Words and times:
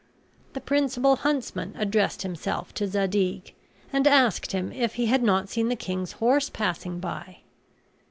The 0.53 0.61
principal 0.61 1.17
huntsman 1.17 1.75
addressed 1.77 2.23
himself 2.23 2.73
to 2.73 2.87
Zadig, 2.87 3.53
and 3.93 4.07
asked 4.07 4.51
him 4.51 4.71
if 4.71 4.95
he 4.95 5.05
had 5.05 5.21
not 5.21 5.47
seen 5.47 5.67
the 5.69 5.75
king's 5.75 6.13
horse 6.13 6.49
passing 6.49 6.99
by. 6.99 7.41